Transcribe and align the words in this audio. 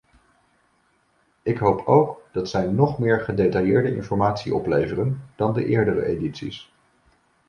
Ik 1.41 1.57
hoop 1.57 1.81
ook 1.87 2.21
dat 2.31 2.49
zij 2.49 2.65
nog 2.67 2.99
meer 2.99 3.19
gedetailleerde 3.21 3.95
informatie 3.95 4.55
opleveren 4.55 5.21
dan 5.35 5.53
de 5.53 5.65
eerdere 5.65 6.05
edities. 6.05 6.71